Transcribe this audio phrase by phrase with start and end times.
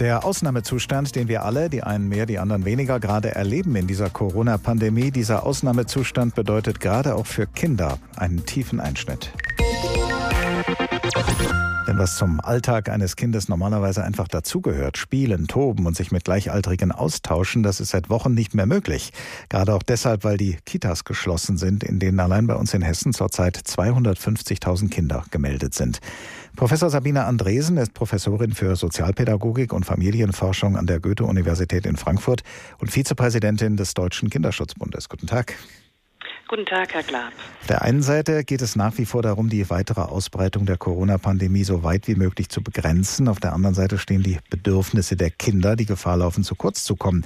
[0.00, 4.10] Der Ausnahmezustand, den wir alle, die einen mehr, die anderen weniger, gerade erleben in dieser
[4.10, 9.30] Corona-Pandemie, dieser Ausnahmezustand bedeutet gerade auch für Kinder einen tiefen Einschnitt.
[11.86, 16.92] Denn was zum Alltag eines Kindes normalerweise einfach dazugehört, spielen, toben und sich mit Gleichaltrigen
[16.92, 19.12] austauschen, das ist seit Wochen nicht mehr möglich.
[19.50, 23.12] Gerade auch deshalb, weil die Kitas geschlossen sind, in denen allein bei uns in Hessen
[23.12, 26.00] zurzeit 250.000 Kinder gemeldet sind.
[26.56, 32.44] Professor Sabine Andresen ist Professorin für Sozialpädagogik und Familienforschung an der Goethe-Universität in Frankfurt
[32.78, 35.10] und Vizepräsidentin des Deutschen Kinderschutzbundes.
[35.10, 35.54] Guten Tag.
[36.46, 37.32] Guten Tag, Herr Glab.
[37.62, 41.64] Auf der einen Seite geht es nach wie vor darum, die weitere Ausbreitung der Corona-Pandemie
[41.64, 43.28] so weit wie möglich zu begrenzen.
[43.28, 46.96] Auf der anderen Seite stehen die Bedürfnisse der Kinder, die Gefahr laufen, zu kurz zu
[46.96, 47.24] kommen.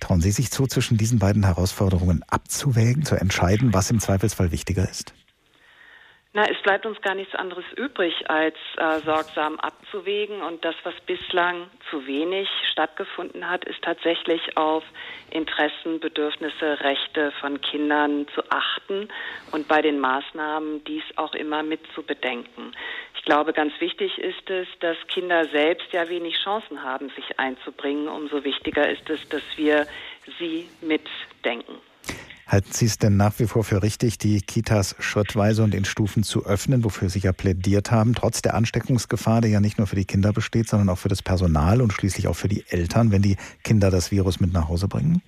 [0.00, 4.88] Trauen Sie sich zu, zwischen diesen beiden Herausforderungen abzuwägen, zu entscheiden, was im Zweifelsfall wichtiger
[4.90, 5.14] ist?
[6.36, 10.42] Na, es bleibt uns gar nichts anderes übrig, als äh, sorgsam abzuwägen.
[10.42, 14.84] Und das, was bislang zu wenig stattgefunden hat, ist tatsächlich auf
[15.30, 19.08] Interessen, Bedürfnisse, Rechte von Kindern zu achten
[19.52, 22.72] und bei den Maßnahmen dies auch immer mit zu bedenken.
[23.14, 28.08] Ich glaube, ganz wichtig ist es, dass Kinder selbst ja wenig Chancen haben, sich einzubringen.
[28.08, 29.86] Umso wichtiger ist es, dass wir
[30.38, 31.80] sie mitdenken.
[32.46, 36.22] Halten Sie es denn nach wie vor für richtig, die Kitas schrittweise und in Stufen
[36.22, 39.96] zu öffnen, wofür Sie ja plädiert haben, trotz der Ansteckungsgefahr, die ja nicht nur für
[39.96, 43.22] die Kinder besteht, sondern auch für das Personal und schließlich auch für die Eltern, wenn
[43.22, 45.22] die Kinder das Virus mit nach Hause bringen?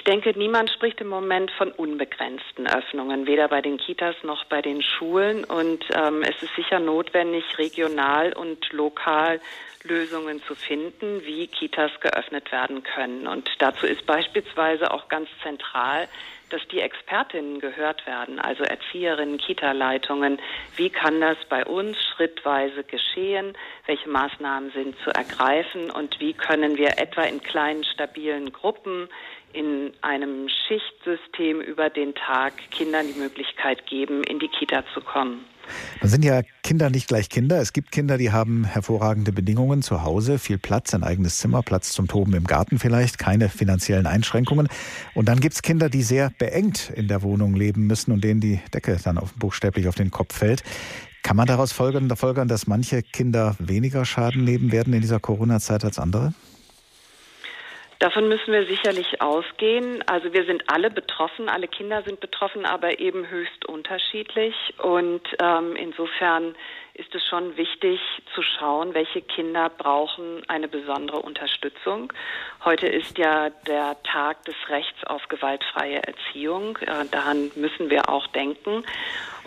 [0.00, 4.62] Ich denke, niemand spricht im Moment von unbegrenzten Öffnungen, weder bei den Kitas noch bei
[4.62, 5.44] den Schulen.
[5.44, 9.42] Und ähm, es ist sicher notwendig, regional und lokal
[9.82, 13.26] Lösungen zu finden, wie Kitas geöffnet werden können.
[13.26, 16.08] Und dazu ist beispielsweise auch ganz zentral,
[16.50, 20.38] dass die Expertinnen gehört werden, also Erzieherinnen, Kita-Leitungen.
[20.76, 23.56] Wie kann das bei uns schrittweise geschehen?
[23.86, 25.90] Welche Maßnahmen sind zu ergreifen?
[25.90, 29.08] Und wie können wir etwa in kleinen, stabilen Gruppen
[29.52, 35.44] in einem Schichtsystem über den Tag Kindern die Möglichkeit geben, in die Kita zu kommen?
[36.00, 37.60] Dann sind ja Kinder nicht gleich Kinder.
[37.60, 41.92] Es gibt Kinder, die haben hervorragende Bedingungen zu Hause, viel Platz, ein eigenes Zimmer, Platz
[41.92, 44.68] zum Toben im Garten vielleicht, keine finanziellen Einschränkungen.
[45.14, 48.40] Und dann gibt es Kinder, die sehr beengt in der Wohnung leben müssen und denen
[48.40, 50.62] die Decke dann auf, buchstäblich auf den Kopf fällt.
[51.22, 55.98] Kann man daraus folgern, dass manche Kinder weniger Schaden nehmen werden in dieser Corona-Zeit als
[55.98, 56.32] andere?
[58.00, 60.02] Davon müssen wir sicherlich ausgehen.
[60.06, 64.54] Also wir sind alle betroffen, alle Kinder sind betroffen, aber eben höchst unterschiedlich.
[64.78, 66.54] Und ähm, insofern
[66.94, 68.00] ist es schon wichtig
[68.34, 72.10] zu schauen, welche Kinder brauchen eine besondere Unterstützung.
[72.64, 76.78] Heute ist ja der Tag des Rechts auf gewaltfreie Erziehung.
[76.78, 78.82] Äh, daran müssen wir auch denken.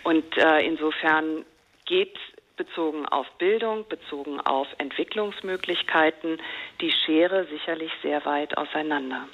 [0.03, 1.43] Und äh, insofern
[1.85, 2.19] geht
[2.55, 6.41] bezogen auf Bildung, bezogen auf Entwicklungsmöglichkeiten,
[6.81, 9.27] die Schere sicherlich sehr weit auseinander.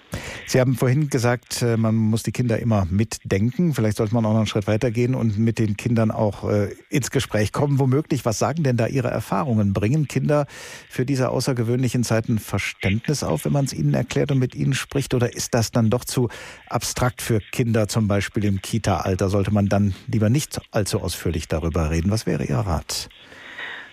[0.52, 3.76] Sie haben vorhin gesagt, äh, man muss die Kinder immer mitdenken.
[3.76, 7.12] Vielleicht sollte man auch noch einen Schritt weitergehen und mit den Kindern auch äh, ins
[7.12, 8.26] Gespräch kommen, womöglich.
[8.26, 9.74] Was sagen denn da Ihre Erfahrungen?
[9.74, 10.48] Bringen Kinder
[10.90, 15.14] für diese außergewöhnlichen Zeiten Verständnis auf, wenn man es ihnen erklärt und mit ihnen spricht?
[15.14, 16.30] Oder ist das dann doch zu
[16.68, 19.30] abstrakt für Kinder, zum Beispiel im Kita-Alter?
[19.30, 22.10] Sollte man dann lieber nicht allzu ausführlich darüber reden?
[22.10, 23.10] Was wäre Ihr Rat?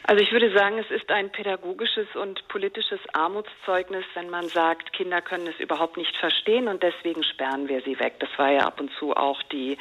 [0.08, 5.20] Also ich würde sagen, es ist ein pädagogisches und politisches Armutszeugnis, wenn man sagt, Kinder
[5.20, 8.14] können es überhaupt nicht verstehen und deswegen sperren wir sie weg.
[8.20, 9.76] Das war ja ab und zu auch die,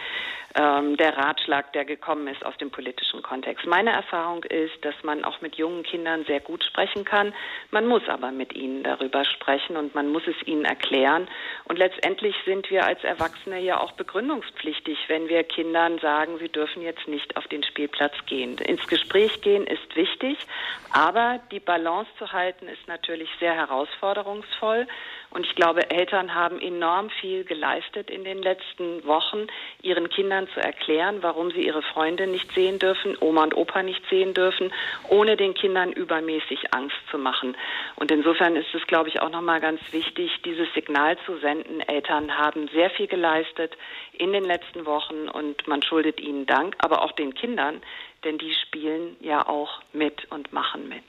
[0.56, 3.68] ähm, der Ratschlag, der gekommen ist aus dem politischen Kontext.
[3.68, 7.32] Meine Erfahrung ist, dass man auch mit jungen Kindern sehr gut sprechen kann.
[7.70, 11.28] Man muss aber mit ihnen darüber sprechen und man muss es ihnen erklären.
[11.66, 16.82] Und letztendlich sind wir als Erwachsene ja auch begründungspflichtig, wenn wir Kindern sagen, sie dürfen
[16.82, 18.58] jetzt nicht auf den Spielplatz gehen.
[18.58, 20.38] Ins Gespräch gehen ist wichtig wichtig.
[20.92, 24.88] Aber die Balance zu halten ist natürlich sehr herausforderungsvoll.
[25.36, 29.48] Und ich glaube, Eltern haben enorm viel geleistet in den letzten Wochen,
[29.82, 34.02] ihren Kindern zu erklären, warum sie ihre Freunde nicht sehen dürfen, Oma und Opa nicht
[34.10, 34.72] sehen dürfen,
[35.10, 37.58] ohne den Kindern übermäßig Angst zu machen.
[37.98, 41.82] Und insofern ist es, glaube ich, auch nochmal ganz wichtig, dieses Signal zu senden.
[41.82, 43.76] Eltern haben sehr viel geleistet
[44.14, 47.82] in den letzten Wochen und man schuldet ihnen Dank, aber auch den Kindern,
[48.24, 51.04] denn die spielen ja auch mit und machen mit.